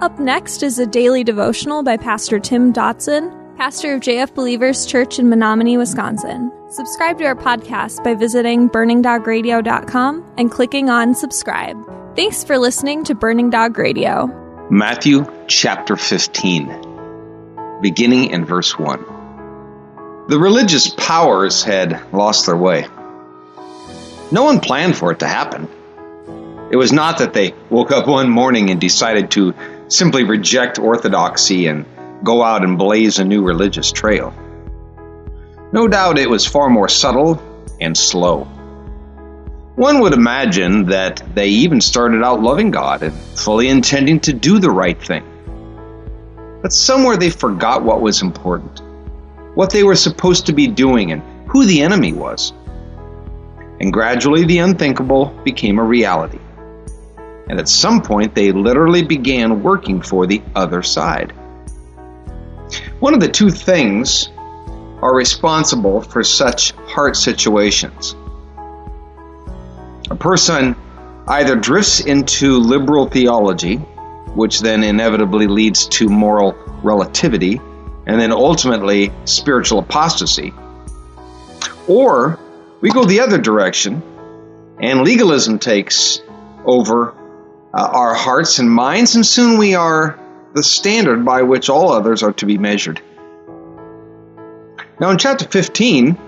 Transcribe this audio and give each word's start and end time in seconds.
Up 0.00 0.16
next 0.20 0.62
is 0.62 0.78
a 0.78 0.86
daily 0.86 1.24
devotional 1.24 1.82
by 1.82 1.96
Pastor 1.96 2.38
Tim 2.38 2.72
Dotson, 2.72 3.56
pastor 3.56 3.94
of 3.94 4.00
JF 4.00 4.32
Believers 4.32 4.86
Church 4.86 5.18
in 5.18 5.26
Menomonie, 5.26 5.76
Wisconsin. 5.76 6.52
Subscribe 6.70 7.18
to 7.18 7.24
our 7.24 7.34
podcast 7.34 8.04
by 8.04 8.14
visiting 8.14 8.70
burningdogradio.com 8.70 10.24
and 10.38 10.52
clicking 10.52 10.88
on 10.88 11.16
subscribe. 11.16 11.76
Thanks 12.14 12.44
for 12.44 12.58
listening 12.58 13.02
to 13.04 13.16
Burning 13.16 13.50
Dog 13.50 13.76
Radio. 13.76 14.28
Matthew 14.70 15.26
chapter 15.48 15.96
15, 15.96 17.80
beginning 17.82 18.30
in 18.30 18.44
verse 18.44 18.78
1. 18.78 20.26
The 20.28 20.38
religious 20.38 20.88
powers 20.90 21.64
had 21.64 22.12
lost 22.12 22.46
their 22.46 22.56
way. 22.56 22.86
No 24.30 24.44
one 24.44 24.60
planned 24.60 24.96
for 24.96 25.10
it 25.10 25.18
to 25.18 25.26
happen. 25.26 25.68
It 26.70 26.76
was 26.76 26.92
not 26.92 27.18
that 27.18 27.32
they 27.32 27.54
woke 27.68 27.90
up 27.90 28.06
one 28.06 28.30
morning 28.30 28.70
and 28.70 28.80
decided 28.80 29.32
to 29.32 29.54
simply 29.88 30.24
reject 30.24 30.78
orthodoxy 30.78 31.66
and 31.66 31.86
go 32.22 32.42
out 32.42 32.64
and 32.64 32.78
blaze 32.78 33.18
a 33.18 33.24
new 33.24 33.42
religious 33.42 33.90
trail. 33.90 34.34
No 35.72 35.88
doubt 35.88 36.18
it 36.18 36.30
was 36.30 36.46
far 36.46 36.68
more 36.70 36.88
subtle 36.88 37.42
and 37.80 37.96
slow. 37.96 38.44
One 39.76 40.00
would 40.00 40.12
imagine 40.12 40.86
that 40.86 41.22
they 41.34 41.48
even 41.48 41.80
started 41.80 42.22
out 42.24 42.42
loving 42.42 42.70
God 42.70 43.02
and 43.02 43.14
fully 43.14 43.68
intending 43.68 44.20
to 44.20 44.32
do 44.32 44.58
the 44.58 44.70
right 44.70 45.00
thing. 45.00 45.24
But 46.62 46.72
somewhere 46.72 47.16
they 47.16 47.30
forgot 47.30 47.84
what 47.84 48.00
was 48.00 48.20
important, 48.20 48.82
what 49.54 49.70
they 49.70 49.84
were 49.84 49.94
supposed 49.94 50.46
to 50.46 50.52
be 50.52 50.66
doing, 50.66 51.12
and 51.12 51.22
who 51.48 51.64
the 51.64 51.82
enemy 51.82 52.12
was. 52.12 52.52
And 53.80 53.92
gradually 53.92 54.44
the 54.44 54.58
unthinkable 54.58 55.26
became 55.44 55.78
a 55.78 55.84
reality 55.84 56.40
and 57.48 57.58
at 57.58 57.68
some 57.68 58.02
point 58.02 58.34
they 58.34 58.52
literally 58.52 59.02
began 59.02 59.62
working 59.62 60.02
for 60.02 60.26
the 60.26 60.42
other 60.54 60.82
side. 60.82 61.32
One 63.00 63.14
of 63.14 63.20
the 63.20 63.28
two 63.28 63.50
things 63.50 64.28
are 65.00 65.14
responsible 65.14 66.02
for 66.02 66.24
such 66.24 66.72
heart 66.72 67.16
situations. 67.16 68.14
A 70.10 70.16
person 70.16 70.74
either 71.26 71.56
drifts 71.56 72.00
into 72.00 72.58
liberal 72.58 73.06
theology, 73.06 73.76
which 73.76 74.60
then 74.60 74.82
inevitably 74.82 75.46
leads 75.46 75.86
to 75.86 76.08
moral 76.08 76.52
relativity, 76.82 77.60
and 78.06 78.20
then 78.20 78.32
ultimately 78.32 79.12
spiritual 79.24 79.78
apostasy, 79.78 80.52
or 81.86 82.38
we 82.80 82.90
go 82.90 83.04
the 83.04 83.20
other 83.20 83.38
direction 83.38 84.02
and 84.80 85.02
legalism 85.02 85.58
takes 85.58 86.20
over 86.64 87.14
uh, 87.74 87.88
our 87.92 88.14
hearts 88.14 88.58
and 88.58 88.70
minds, 88.70 89.14
and 89.14 89.24
soon 89.24 89.58
we 89.58 89.74
are 89.74 90.18
the 90.54 90.62
standard 90.62 91.24
by 91.24 91.42
which 91.42 91.68
all 91.68 91.92
others 91.92 92.22
are 92.22 92.32
to 92.32 92.46
be 92.46 92.58
measured. 92.58 93.00
Now, 95.00 95.10
in 95.10 95.18
chapter 95.18 95.44
15, 95.44 96.18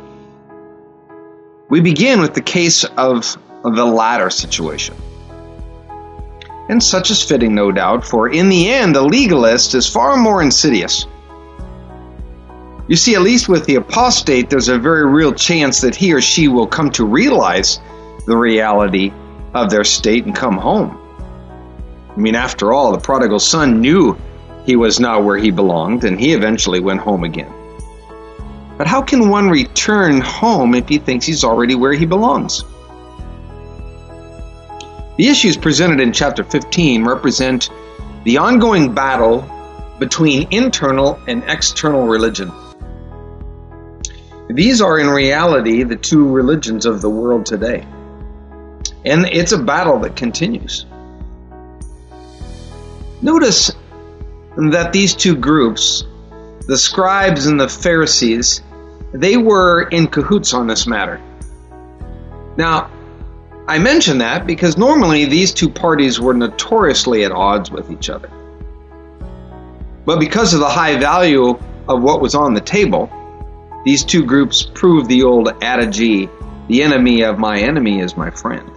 we 1.69 1.81
begin 1.81 2.21
with 2.21 2.35
the 2.35 2.43
case 2.43 2.85
of 2.85 3.37
the 3.63 3.85
latter 3.85 4.31
situation. 4.31 4.95
And 6.69 6.83
such 6.83 7.11
is 7.11 7.23
fitting, 7.23 7.55
no 7.55 7.73
doubt, 7.73 8.05
for 8.05 8.29
in 8.29 8.49
the 8.49 8.71
end, 8.71 8.95
the 8.95 9.03
legalist 9.03 9.75
is 9.75 9.89
far 9.89 10.17
more 10.17 10.41
insidious. 10.41 11.07
You 12.87 12.97
see, 12.97 13.15
at 13.15 13.23
least 13.23 13.49
with 13.49 13.67
the 13.67 13.77
apostate, 13.77 14.51
there's 14.51 14.69
a 14.69 14.79
very 14.79 15.07
real 15.07 15.33
chance 15.33 15.81
that 15.81 15.97
he 15.97 16.13
or 16.13 16.21
she 16.21 16.49
will 16.49 16.67
come 16.67 16.91
to 16.93 17.05
realize 17.05 17.81
the 18.27 18.37
reality 18.37 19.13
of 19.55 19.71
their 19.71 19.85
state 19.85 20.27
and 20.27 20.35
come 20.35 20.57
home. 20.57 21.00
I 22.21 22.23
mean, 22.23 22.35
after 22.35 22.75
all, 22.75 22.93
the 22.93 22.99
prodigal 22.99 23.39
son 23.39 23.81
knew 23.81 24.15
he 24.67 24.77
was 24.77 25.01
not 25.01 25.25
where 25.25 25.39
he 25.39 25.51
belonged, 25.51 26.05
and 26.05 26.21
he 26.21 26.35
eventually 26.35 26.79
went 26.79 27.01
home 27.01 27.25
again. 27.25 27.51
But 28.77 28.87
how 28.87 29.01
can 29.01 29.31
one 29.31 29.49
return 29.49 30.21
home 30.21 30.75
if 30.75 30.87
he 30.87 30.99
thinks 30.99 31.25
he's 31.25 31.45
already 31.45 31.77
where 31.77 31.95
he 31.95 32.05
belongs? 32.05 32.63
The 35.17 35.29
issues 35.29 35.57
presented 35.57 35.99
in 35.99 36.13
chapter 36.13 36.45
15 36.45 37.07
represent 37.07 37.71
the 38.25 38.37
ongoing 38.37 38.93
battle 38.95 39.41
between 39.99 40.49
internal 40.51 41.19
and 41.27 41.43
external 41.47 42.07
religion. 42.07 42.53
These 44.51 44.83
are 44.83 44.99
in 44.99 45.09
reality 45.09 45.85
the 45.85 45.97
two 45.97 46.29
religions 46.29 46.85
of 46.85 47.01
the 47.01 47.09
world 47.09 47.47
today. 47.47 47.87
And 49.07 49.25
it's 49.25 49.53
a 49.53 49.59
battle 49.59 50.01
that 50.01 50.17
continues. 50.17 50.85
Notice 53.23 53.71
that 54.57 54.93
these 54.93 55.15
two 55.15 55.37
groups, 55.37 56.05
the 56.67 56.77
scribes 56.77 57.47
and 57.47 57.61
the 57.61 57.69
Pharisees, 57.69 58.63
they 59.13 59.37
were 59.37 59.83
in 59.83 60.07
cahoots 60.07 60.55
on 60.55 60.67
this 60.67 60.87
matter. 60.87 61.21
Now, 62.57 62.91
I 63.67 63.79
mention 63.79 64.19
that 64.19 64.47
because 64.47 64.77
normally 64.77 65.27
these 65.27 65.53
two 65.53 65.69
parties 65.69 66.21
were 66.21 66.35
notoriously 66.35 67.25
at 67.25 67.33
odds 67.33 67.71
with 67.71 67.91
each 67.91 68.11
other. 68.11 68.31
But 70.05 70.19
because 70.19 70.55
of 70.55 70.61
the 70.61 70.69
high 70.69 70.99
value 70.99 71.59
of 71.89 72.03
what 72.03 72.21
was 72.21 72.35
on 72.35 72.55
the 72.55 72.61
table, 72.61 73.11
these 73.85 74.05
two 74.05 74.25
groups 74.25 74.63
proved 74.63 75.09
the 75.09 75.23
old 75.23 75.49
adage 75.63 76.29
the 76.69 76.83
enemy 76.83 77.23
of 77.23 77.39
my 77.39 77.59
enemy 77.59 78.01
is 78.01 78.17
my 78.17 78.31
friend. 78.31 78.71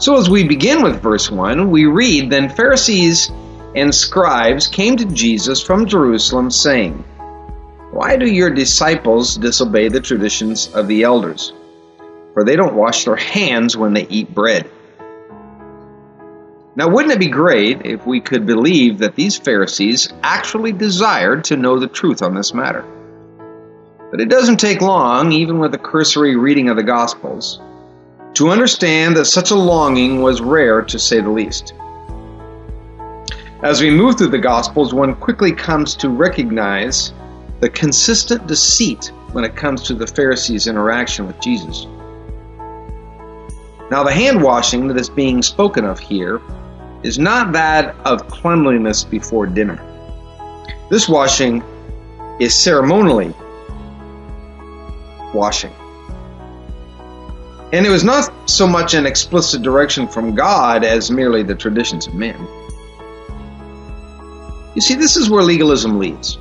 So, 0.00 0.16
as 0.16 0.30
we 0.30 0.46
begin 0.46 0.82
with 0.82 1.02
verse 1.02 1.28
1, 1.28 1.72
we 1.72 1.86
read 1.86 2.30
Then 2.30 2.50
Pharisees 2.50 3.32
and 3.74 3.92
scribes 3.92 4.68
came 4.68 4.96
to 4.96 5.04
Jesus 5.04 5.60
from 5.60 5.86
Jerusalem, 5.86 6.52
saying, 6.52 7.02
Why 7.90 8.16
do 8.16 8.30
your 8.30 8.50
disciples 8.50 9.34
disobey 9.36 9.88
the 9.88 10.00
traditions 10.00 10.72
of 10.72 10.86
the 10.86 11.02
elders? 11.02 11.52
For 12.32 12.44
they 12.44 12.54
don't 12.54 12.76
wash 12.76 13.06
their 13.06 13.16
hands 13.16 13.76
when 13.76 13.92
they 13.92 14.06
eat 14.06 14.32
bread. 14.32 14.70
Now, 16.76 16.88
wouldn't 16.88 17.14
it 17.14 17.18
be 17.18 17.26
great 17.26 17.84
if 17.84 18.06
we 18.06 18.20
could 18.20 18.46
believe 18.46 18.98
that 18.98 19.16
these 19.16 19.36
Pharisees 19.36 20.12
actually 20.22 20.70
desired 20.70 21.42
to 21.46 21.56
know 21.56 21.80
the 21.80 21.88
truth 21.88 22.22
on 22.22 22.36
this 22.36 22.54
matter? 22.54 22.84
But 24.12 24.20
it 24.20 24.30
doesn't 24.30 24.60
take 24.60 24.80
long, 24.80 25.32
even 25.32 25.58
with 25.58 25.74
a 25.74 25.78
cursory 25.78 26.36
reading 26.36 26.68
of 26.68 26.76
the 26.76 26.84
Gospels, 26.84 27.60
to 28.38 28.50
understand 28.50 29.16
that 29.16 29.24
such 29.24 29.50
a 29.50 29.54
longing 29.56 30.22
was 30.22 30.40
rare 30.40 30.80
to 30.80 30.96
say 30.96 31.20
the 31.20 31.28
least. 31.28 31.74
As 33.64 33.80
we 33.80 33.90
move 33.90 34.16
through 34.16 34.28
the 34.28 34.38
Gospels, 34.38 34.94
one 34.94 35.16
quickly 35.16 35.50
comes 35.50 35.96
to 35.96 36.08
recognize 36.08 37.12
the 37.58 37.68
consistent 37.68 38.46
deceit 38.46 39.10
when 39.32 39.42
it 39.42 39.56
comes 39.56 39.82
to 39.82 39.94
the 39.94 40.06
Pharisees' 40.06 40.68
interaction 40.68 41.26
with 41.26 41.40
Jesus. 41.40 41.88
Now, 43.90 44.04
the 44.04 44.12
hand 44.12 44.40
washing 44.40 44.86
that 44.86 44.98
is 44.98 45.10
being 45.10 45.42
spoken 45.42 45.84
of 45.84 45.98
here 45.98 46.40
is 47.02 47.18
not 47.18 47.52
that 47.54 47.96
of 48.04 48.28
cleanliness 48.28 49.02
before 49.02 49.48
dinner. 49.48 49.82
This 50.90 51.08
washing 51.08 51.60
is 52.38 52.54
ceremonially 52.56 53.34
washing. 55.34 55.72
And 57.72 57.84
it 57.84 57.90
was 57.90 58.02
not 58.02 58.48
so 58.48 58.66
much 58.66 58.94
an 58.94 59.04
explicit 59.04 59.62
direction 59.62 60.08
from 60.08 60.34
God 60.34 60.84
as 60.84 61.10
merely 61.10 61.42
the 61.42 61.54
traditions 61.54 62.06
of 62.06 62.14
men. 62.14 62.48
You 64.74 64.80
see, 64.80 64.94
this 64.94 65.16
is 65.16 65.28
where 65.28 65.42
legalism 65.42 65.98
leads. 65.98 66.38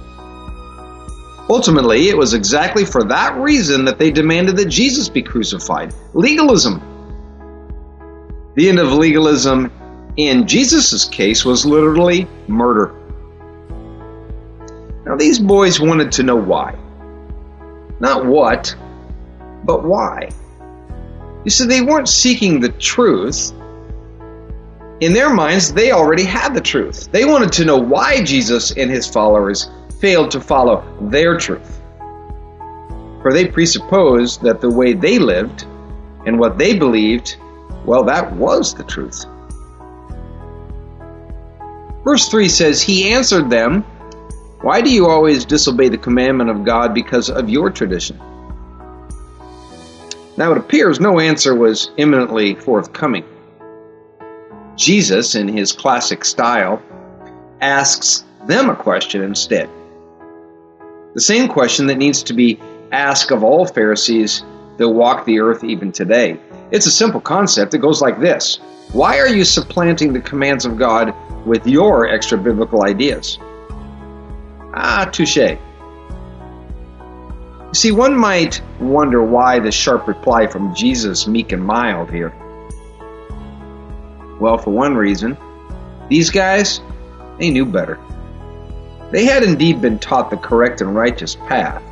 Ultimately, 1.50 2.10
it 2.10 2.18
was 2.18 2.34
exactly 2.34 2.86
for 2.86 3.04
that 3.06 3.38
reason 3.38 3.86
that 3.86 3.98
they 4.00 4.12
demanded 4.12 4.58
that 4.58 4.68
Jesus 4.68 5.10
be 5.10 5.22
crucified 5.22 5.94
legalism. 6.14 6.82
The 8.56 8.70
end 8.70 8.80
of 8.80 8.92
legalism 8.92 9.72
in 10.18 10.48
Jesus' 10.48 11.06
case 11.06 11.46
was 11.46 11.66
literally 11.66 12.28
murder. 12.48 12.94
Now, 15.06 15.16
these 15.16 15.40
boys 15.40 15.80
wanted 15.80 16.12
to 16.14 16.24
know 16.24 16.36
why. 16.36 16.78
Not 18.00 18.26
what, 18.26 18.76
but 19.64 19.84
why. 19.84 20.30
You 21.48 21.52
see, 21.52 21.66
they 21.66 21.80
weren't 21.80 22.10
seeking 22.10 22.60
the 22.60 22.68
truth. 22.68 23.54
In 25.00 25.14
their 25.14 25.34
minds, 25.34 25.72
they 25.72 25.94
already 25.94 26.26
had 26.26 26.54
the 26.54 26.60
truth. 26.60 27.10
They 27.14 27.24
wanted 27.24 27.54
to 27.54 27.64
know 27.64 27.78
why 27.78 28.22
Jesus 28.22 28.72
and 28.72 28.92
his 28.92 29.08
followers 29.08 29.70
failed 30.02 30.30
to 30.32 30.42
follow 30.42 30.84
their 31.00 31.38
truth. 31.38 31.82
For 33.22 33.32
they 33.32 33.48
presupposed 33.48 34.42
that 34.42 34.60
the 34.60 34.70
way 34.70 34.92
they 34.92 35.20
lived 35.20 35.64
and 36.26 36.38
what 36.38 36.58
they 36.58 36.78
believed, 36.78 37.38
well, 37.86 38.04
that 38.04 38.30
was 38.34 38.74
the 38.74 38.84
truth. 38.84 39.26
Verse 42.04 42.28
3 42.28 42.50
says, 42.50 42.82
He 42.82 43.14
answered 43.14 43.50
them, 43.50 43.84
Why 44.60 44.82
do 44.82 44.94
you 44.94 45.08
always 45.08 45.46
disobey 45.46 45.88
the 45.88 45.98
commandment 45.98 46.50
of 46.50 46.66
God 46.66 46.94
because 46.94 47.30
of 47.30 47.50
your 47.50 47.70
tradition? 47.70 48.20
Now 50.38 50.52
it 50.52 50.58
appears 50.58 51.00
no 51.00 51.20
answer 51.20 51.56
was 51.56 51.92
imminently 51.98 52.54
forthcoming. 52.56 53.26
Jesus, 54.76 55.34
in 55.34 55.48
his 55.48 55.72
classic 55.72 56.24
style, 56.24 56.82
asks 57.60 58.24
them 58.46 58.70
a 58.70 58.76
question 58.76 59.24
instead. 59.24 59.68
The 61.16 61.22
same 61.22 61.48
question 61.48 61.88
that 61.88 61.98
needs 61.98 62.22
to 62.24 62.34
be 62.34 62.60
asked 62.92 63.32
of 63.32 63.44
all 63.44 63.66
Pharisees 63.66 64.44
that 64.78 64.88
walk 64.88 65.26
the 65.26 65.40
earth 65.40 65.64
even 65.64 65.92
today. 65.92 66.40
It's 66.70 66.86
a 66.86 66.92
simple 66.92 67.20
concept. 67.20 67.74
It 67.74 67.80
goes 67.80 68.02
like 68.02 68.20
this 68.20 68.60
Why 68.92 69.18
are 69.18 69.28
you 69.28 69.44
supplanting 69.44 70.14
the 70.14 70.22
commands 70.22 70.66
of 70.66 70.78
God 70.78 71.16
with 71.48 71.66
your 71.66 72.08
extra 72.08 72.38
biblical 72.38 72.84
ideas? 72.84 73.40
Ah, 74.76 75.10
touche. 75.12 75.58
See, 77.78 77.92
one 77.92 78.18
might 78.18 78.60
wonder 78.80 79.22
why 79.22 79.60
the 79.60 79.72
sharp 79.72 80.08
reply 80.08 80.48
from 80.48 80.74
Jesus, 80.74 81.28
meek 81.28 81.52
and 81.52 81.64
mild, 81.64 82.10
here. 82.10 82.34
Well, 84.40 84.58
for 84.58 84.72
one 84.72 84.96
reason, 84.96 85.38
these 86.10 86.32
guys, 86.32 86.82
they 87.38 87.52
knew 87.52 87.68
better. 87.68 88.00
They 89.12 89.26
had 89.26 89.44
indeed 89.44 89.80
been 89.80 90.00
taught 90.00 90.32
the 90.32 90.38
correct 90.38 90.82
and 90.82 90.96
righteous 90.96 91.36
path, 91.36 91.84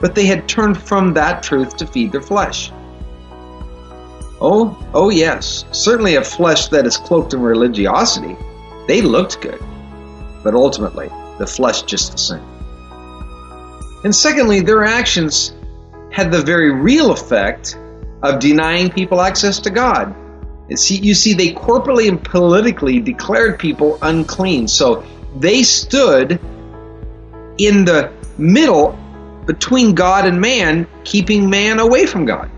but 0.00 0.14
they 0.14 0.24
had 0.24 0.48
turned 0.48 0.80
from 0.80 1.12
that 1.12 1.42
truth 1.42 1.76
to 1.76 1.86
feed 1.86 2.10
their 2.10 2.22
flesh. 2.22 2.72
Oh, 4.40 4.74
oh 4.94 5.10
yes, 5.10 5.66
certainly 5.70 6.14
a 6.14 6.24
flesh 6.24 6.68
that 6.68 6.86
is 6.86 6.96
cloaked 6.96 7.34
in 7.34 7.42
religiosity. 7.42 8.38
They 8.86 9.02
looked 9.02 9.42
good, 9.42 9.62
but 10.42 10.54
ultimately, 10.54 11.10
the 11.36 11.46
flesh 11.46 11.82
just 11.82 12.12
the 12.12 12.16
same. 12.16 12.57
And 14.04 14.14
secondly, 14.14 14.60
their 14.60 14.84
actions 14.84 15.54
had 16.10 16.30
the 16.30 16.40
very 16.40 16.70
real 16.72 17.10
effect 17.10 17.78
of 18.22 18.38
denying 18.40 18.90
people 18.90 19.20
access 19.20 19.58
to 19.60 19.70
God. 19.70 20.14
See, 20.74 20.96
you 20.96 21.14
see, 21.14 21.34
they 21.34 21.52
corporately 21.52 22.08
and 22.08 22.22
politically 22.22 23.00
declared 23.00 23.58
people 23.58 23.98
unclean. 24.02 24.68
So 24.68 25.04
they 25.36 25.62
stood 25.62 26.32
in 27.58 27.84
the 27.84 28.12
middle 28.36 28.98
between 29.46 29.94
God 29.94 30.26
and 30.26 30.40
man, 30.40 30.86
keeping 31.04 31.48
man 31.48 31.78
away 31.80 32.06
from 32.06 32.26
God. 32.26 32.50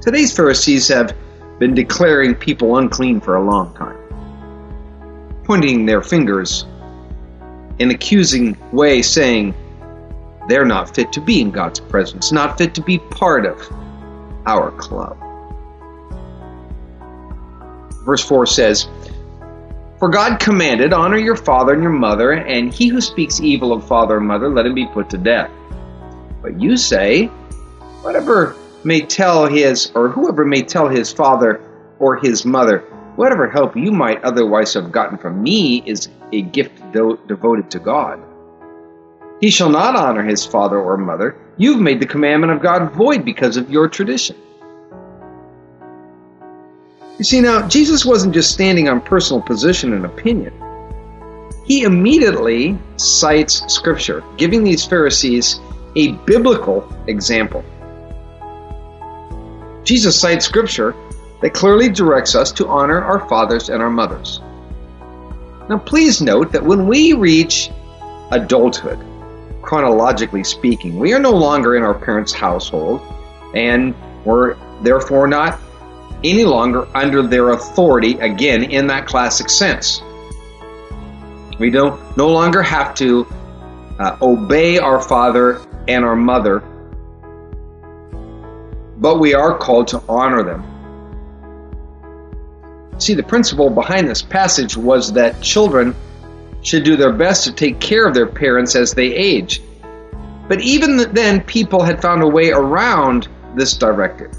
Today's 0.00 0.36
Pharisees 0.36 0.88
have 0.88 1.16
been 1.58 1.74
declaring 1.74 2.34
people 2.34 2.76
unclean 2.76 3.20
for 3.20 3.36
a 3.36 3.42
long 3.42 3.74
time, 3.74 3.96
pointing 5.44 5.86
their 5.86 6.02
fingers 6.02 6.66
in 7.78 7.90
accusing 7.90 8.56
way, 8.72 9.02
saying 9.02 9.54
they're 10.48 10.64
not 10.64 10.94
fit 10.94 11.12
to 11.12 11.20
be 11.20 11.40
in 11.40 11.50
God's 11.50 11.80
presence, 11.80 12.32
not 12.32 12.58
fit 12.58 12.74
to 12.74 12.80
be 12.80 12.98
part 12.98 13.46
of 13.46 13.60
our 14.46 14.70
club. 14.72 15.18
Verse 18.04 18.24
4 18.24 18.46
says, 18.46 18.88
For 19.98 20.08
God 20.08 20.38
commanded, 20.38 20.92
Honor 20.92 21.18
your 21.18 21.36
father 21.36 21.72
and 21.72 21.82
your 21.82 21.92
mother, 21.92 22.32
and 22.32 22.72
he 22.72 22.86
who 22.86 23.00
speaks 23.00 23.40
evil 23.40 23.72
of 23.72 23.86
father 23.86 24.18
and 24.18 24.26
mother, 24.26 24.48
let 24.48 24.66
him 24.66 24.74
be 24.74 24.86
put 24.86 25.10
to 25.10 25.18
death. 25.18 25.50
But 26.40 26.60
you 26.60 26.76
say, 26.76 27.26
Whatever 28.02 28.54
may 28.84 29.00
tell 29.00 29.46
his, 29.46 29.90
or 29.96 30.08
whoever 30.08 30.44
may 30.44 30.62
tell 30.62 30.88
his 30.88 31.12
father 31.12 31.60
or 31.98 32.16
his 32.16 32.44
mother, 32.44 32.84
whatever 33.16 33.50
help 33.50 33.76
you 33.76 33.90
might 33.90 34.22
otherwise 34.22 34.74
have 34.74 34.92
gotten 34.92 35.18
from 35.18 35.42
me 35.42 35.82
is 35.84 36.08
a 36.32 36.42
gift 36.42 36.92
do- 36.92 37.18
devoted 37.26 37.70
to 37.70 37.78
God. 37.78 38.20
He 39.40 39.50
shall 39.50 39.70
not 39.70 39.96
honor 39.96 40.22
his 40.22 40.46
father 40.46 40.78
or 40.78 40.96
mother. 40.96 41.36
You've 41.56 41.80
made 41.80 42.00
the 42.00 42.06
commandment 42.06 42.52
of 42.52 42.62
God 42.62 42.92
void 42.92 43.24
because 43.24 43.56
of 43.56 43.70
your 43.70 43.88
tradition. 43.88 44.36
You 47.18 47.24
see, 47.24 47.40
now, 47.40 47.66
Jesus 47.66 48.04
wasn't 48.04 48.34
just 48.34 48.52
standing 48.52 48.88
on 48.88 49.00
personal 49.00 49.40
position 49.40 49.94
and 49.94 50.04
opinion. 50.04 50.52
He 51.64 51.82
immediately 51.82 52.78
cites 52.96 53.62
Scripture, 53.72 54.22
giving 54.36 54.62
these 54.62 54.84
Pharisees 54.84 55.58
a 55.96 56.12
biblical 56.12 56.86
example. 57.06 57.64
Jesus 59.84 60.20
cites 60.20 60.44
Scripture 60.44 60.94
that 61.40 61.54
clearly 61.54 61.88
directs 61.88 62.34
us 62.34 62.52
to 62.52 62.66
honor 62.66 63.02
our 63.02 63.28
fathers 63.28 63.68
and 63.68 63.82
our 63.82 63.90
mothers. 63.90 64.40
Now, 65.68 65.78
please 65.78 66.22
note 66.22 66.52
that 66.52 66.64
when 66.64 66.86
we 66.86 67.12
reach 67.12 67.70
adulthood, 68.30 69.04
chronologically 69.62 70.44
speaking, 70.44 70.98
we 70.98 71.12
are 71.12 71.18
no 71.18 71.32
longer 71.32 71.76
in 71.76 71.82
our 71.82 71.94
parents' 71.94 72.32
household, 72.32 73.00
and 73.54 73.94
we're 74.24 74.56
therefore 74.82 75.26
not 75.26 75.58
any 76.22 76.44
longer 76.44 76.86
under 76.94 77.22
their 77.26 77.50
authority, 77.50 78.14
again, 78.18 78.64
in 78.64 78.86
that 78.86 79.06
classic 79.06 79.50
sense. 79.50 80.02
We 81.58 81.70
don't 81.70 82.16
no 82.16 82.28
longer 82.28 82.62
have 82.62 82.94
to 82.96 83.26
uh, 83.98 84.16
obey 84.22 84.78
our 84.78 85.00
father 85.00 85.60
and 85.88 86.04
our 86.04 86.16
mother, 86.16 86.60
but 88.98 89.18
we 89.18 89.34
are 89.34 89.56
called 89.58 89.88
to 89.88 90.02
honor 90.08 90.42
them. 90.42 90.75
See, 92.98 93.14
the 93.14 93.22
principle 93.22 93.70
behind 93.70 94.08
this 94.08 94.22
passage 94.22 94.76
was 94.76 95.12
that 95.12 95.40
children 95.42 95.94
should 96.62 96.84
do 96.84 96.96
their 96.96 97.12
best 97.12 97.44
to 97.44 97.52
take 97.52 97.78
care 97.78 98.06
of 98.06 98.14
their 98.14 98.26
parents 98.26 98.74
as 98.74 98.92
they 98.92 99.14
age. 99.14 99.60
But 100.48 100.60
even 100.62 101.12
then, 101.12 101.42
people 101.42 101.82
had 101.82 102.00
found 102.00 102.22
a 102.22 102.28
way 102.28 102.50
around 102.50 103.28
this 103.54 103.76
directive. 103.76 104.32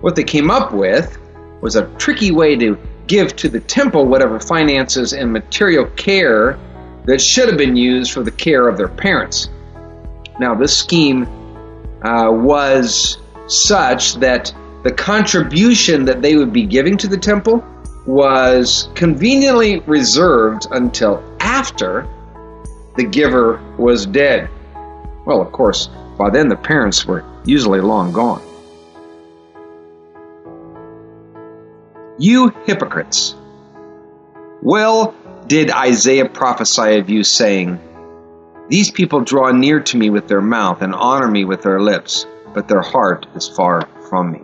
What 0.00 0.16
they 0.16 0.24
came 0.24 0.50
up 0.50 0.72
with 0.72 1.18
was 1.60 1.76
a 1.76 1.86
tricky 1.96 2.30
way 2.30 2.56
to 2.56 2.78
give 3.06 3.34
to 3.36 3.48
the 3.48 3.60
temple 3.60 4.06
whatever 4.06 4.38
finances 4.38 5.12
and 5.12 5.32
material 5.32 5.86
care 5.96 6.58
that 7.06 7.20
should 7.20 7.48
have 7.48 7.58
been 7.58 7.76
used 7.76 8.12
for 8.12 8.22
the 8.22 8.30
care 8.30 8.68
of 8.68 8.76
their 8.76 8.88
parents. 8.88 9.48
Now, 10.38 10.54
this 10.54 10.76
scheme 10.76 11.24
uh, 12.04 12.30
was 12.30 13.18
such 13.48 14.14
that 14.16 14.52
the 14.82 14.92
contribution 14.92 16.04
that 16.04 16.22
they 16.22 16.36
would 16.36 16.52
be 16.52 16.64
giving 16.64 16.96
to 16.98 17.08
the 17.08 17.16
temple 17.16 17.64
was 18.06 18.88
conveniently 18.94 19.80
reserved 19.80 20.66
until 20.70 21.22
after 21.40 22.08
the 22.96 23.04
giver 23.04 23.60
was 23.76 24.06
dead. 24.06 24.48
Well, 25.26 25.40
of 25.40 25.52
course, 25.52 25.88
by 26.16 26.30
then 26.30 26.48
the 26.48 26.56
parents 26.56 27.04
were 27.06 27.24
usually 27.44 27.80
long 27.80 28.12
gone. 28.12 28.42
You 32.18 32.52
hypocrites! 32.66 33.34
Well 34.62 35.14
did 35.46 35.70
Isaiah 35.70 36.28
prophesy 36.28 36.98
of 36.98 37.08
you, 37.08 37.24
saying, 37.24 37.78
These 38.68 38.90
people 38.90 39.20
draw 39.20 39.52
near 39.52 39.80
to 39.80 39.96
me 39.96 40.10
with 40.10 40.28
their 40.28 40.40
mouth 40.40 40.82
and 40.82 40.94
honor 40.94 41.28
me 41.28 41.44
with 41.44 41.62
their 41.62 41.80
lips, 41.80 42.26
but 42.52 42.68
their 42.68 42.82
heart 42.82 43.26
is 43.34 43.48
far 43.48 43.88
from 44.08 44.32
me. 44.32 44.40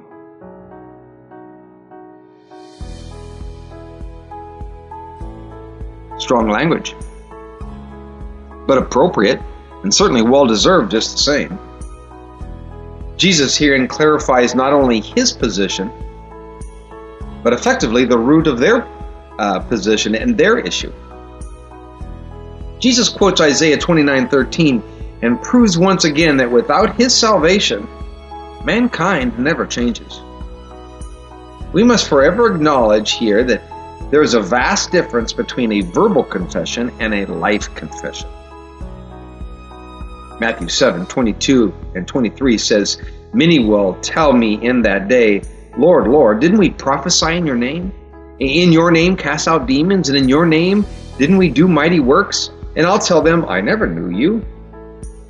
Strong 6.18 6.49
language, 6.49 6.94
but 8.66 8.78
appropriate 8.78 9.40
and 9.83 9.92
certainly 9.92 10.23
well 10.23 10.47
deserved 10.47 10.90
just 10.90 11.12
the 11.12 11.18
same. 11.18 11.59
Jesus 13.16 13.56
herein 13.56 13.87
clarifies 13.87 14.54
not 14.54 14.73
only 14.73 15.00
his 15.00 15.33
position, 15.33 15.90
but 17.42 17.52
effectively 17.52 18.04
the 18.04 18.18
root 18.18 18.47
of 18.47 18.59
their 18.59 18.87
uh, 19.38 19.61
position 19.61 20.14
and 20.14 20.37
their 20.37 20.59
issue. 20.59 20.92
Jesus 22.78 23.09
quotes 23.09 23.40
Isaiah 23.40 23.78
29:13 23.78 24.83
and 25.23 25.40
proves 25.40 25.78
once 25.78 26.04
again 26.04 26.37
that 26.38 26.50
without 26.50 26.97
his 26.97 27.14
salvation, 27.14 27.88
mankind 28.64 29.38
never 29.38 29.66
changes. 29.66 30.21
We 31.73 31.83
must 31.83 32.09
forever 32.09 32.54
acknowledge 32.54 33.12
here 33.12 33.42
that 33.44 33.62
there 34.11 34.23
is 34.23 34.34
a 34.34 34.40
vast 34.40 34.92
difference 34.92 35.32
between 35.32 35.73
a 35.73 35.80
verbal 35.80 36.23
confession 36.23 36.92
and 37.00 37.14
a 37.14 37.26
life 37.26 37.75
confession. 37.75 38.28
Matthew 40.40 40.68
7 40.68 41.06
22 41.06 41.75
and 41.94 42.06
23 42.06 42.58
says, 42.58 43.02
Many 43.32 43.61
will 43.61 43.94
tell 44.00 44.32
me 44.32 44.64
in 44.64 44.82
that 44.82 45.08
day, 45.08 45.42
Lord, 45.76 46.06
Lord, 46.06 46.40
didn't 46.40 46.58
we 46.58 46.70
prophesy 46.70 47.37
in 47.37 47.46
your 47.46 47.56
name? 47.56 47.92
In 48.38 48.73
your 48.73 48.90
name 48.90 49.16
cast 49.16 49.49
out 49.49 49.66
demons, 49.66 50.08
and 50.08 50.18
in 50.18 50.28
your 50.28 50.46
name 50.46 50.84
didn't 51.18 51.37
we 51.37 51.49
do 51.49 51.68
mighty 51.68 52.00
works? 52.00 52.50
And 52.76 52.87
I'll 52.87 52.99
tell 52.99 53.23
them, 53.23 53.44
I 53.49 53.61
never 53.61 53.87
knew 53.87 54.16
you. 54.16 54.44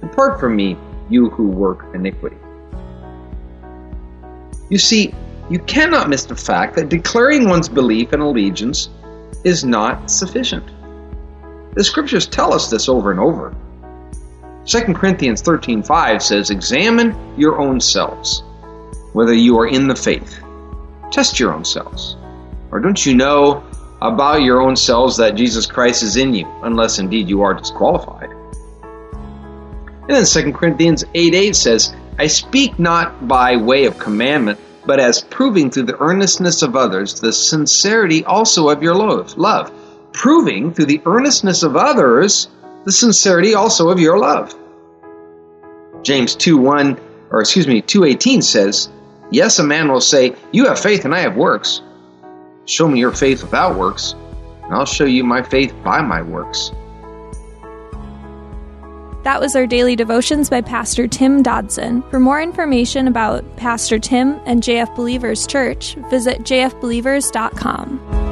Depart 0.01 0.41
from 0.41 0.57
me, 0.57 0.77
you 1.11 1.31
who 1.31 1.49
work 1.49 1.95
iniquity. 1.95 2.37
You 4.71 4.79
see, 4.79 5.15
you 5.51 5.59
cannot 5.61 6.09
miss 6.09 6.25
the 6.25 6.37
fact 6.37 6.77
that 6.77 6.89
declaring 6.89 7.49
one's 7.49 7.69
belief 7.69 8.13
and 8.13 8.23
allegiance 8.23 8.89
is 9.45 9.65
not 9.65 10.11
sufficient. 10.11 10.65
The 11.75 11.85
scriptures 11.85 12.27
tell 12.27 12.55
us 12.55 12.71
this 12.71 12.89
over 12.89 13.11
and 13.11 13.21
over. 13.21 13.55
2 14.65 14.95
Corinthians 14.95 15.43
13:5 15.43 16.23
says, 16.23 16.51
"Examine 16.51 17.15
your 17.37 17.61
own 17.61 17.81
selves 17.81 18.43
whether 19.15 19.33
you 19.33 19.59
are 19.59 19.67
in 19.67 19.89
the 19.89 19.97
faith. 19.97 20.41
Test 21.11 21.41
your 21.41 21.55
own 21.55 21.65
selves. 21.65 22.17
Or 22.71 22.81
don't 22.81 23.07
you 23.07 23.15
know 23.15 23.65
about 24.03 24.43
your 24.43 24.61
own 24.61 24.77
selves 24.77 25.17
that 25.17 25.37
Jesus 25.37 25.67
Christ 25.67 26.03
is 26.03 26.17
in 26.17 26.35
you, 26.35 26.47
unless 26.63 26.99
indeed 26.99 27.29
you 27.29 27.41
are 27.43 27.55
disqualified. 27.55 28.31
And 30.03 30.11
then 30.11 30.25
2 30.25 30.53
Corinthians 30.53 31.05
8 31.15 31.35
8 31.35 31.57
says, 31.57 31.95
I 32.19 32.27
speak 32.27 32.79
not 32.79 33.27
by 33.27 33.57
way 33.57 33.87
of 33.87 33.99
commandment, 33.99 34.59
but 34.87 35.01
as 35.01 35.23
proving 35.23 35.71
through 35.71 35.85
the 35.85 36.01
earnestness 36.01 36.63
of 36.63 36.77
others 36.77 37.21
the 37.21 37.33
sincerity 37.33 38.25
also 38.25 38.69
of 38.69 38.83
your 38.83 38.95
love. 38.95 39.73
Proving 40.13 40.73
through 40.73 40.87
the 40.87 41.03
earnestness 41.07 41.63
of 41.63 41.77
others 41.77 42.49
the 42.85 42.93
sincerity 42.93 43.55
also 43.55 43.89
of 43.89 43.99
your 43.99 44.19
love. 44.19 44.55
James 46.03 46.37
2 46.37 46.59
1, 46.59 47.01
or 47.31 47.41
excuse 47.41 47.67
me, 47.67 47.81
218 47.81 48.43
says, 48.43 48.91
Yes, 49.31 49.59
a 49.59 49.65
man 49.65 49.91
will 49.91 50.03
say, 50.03 50.35
You 50.53 50.67
have 50.67 50.79
faith 50.79 51.05
and 51.05 51.15
I 51.15 51.21
have 51.21 51.37
works. 51.37 51.81
Show 52.67 52.87
me 52.89 53.01
your 53.01 53.13
faith 53.13 53.43
without 53.43 53.77
works, 53.77 54.15
and 54.63 54.75
I'll 54.75 54.87
show 54.87 55.05
you 55.05 55.25
my 55.25 55.43
faith 55.43 55.75
by 55.83 56.03
my 56.03 56.23
works. 56.23 56.71
That 59.25 59.41
was 59.41 59.57
our 59.57 59.67
daily 59.67 59.97
devotions 59.97 60.51
by 60.51 60.61
Pastor 60.61 61.09
Tim 61.09 61.43
Dodson. 61.43 62.03
For 62.11 62.21
more 62.21 62.41
information 62.43 63.09
about 63.09 63.57
Pastor 63.57 63.99
Tim 63.99 64.39
and 64.45 64.63
JF 64.63 64.95
Believers 64.95 65.47
Church, 65.47 65.95
visit 66.11 66.41
jfbelievers.com. 66.41 68.24